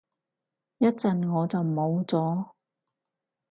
[0.79, 2.53] 一陣我就冇咗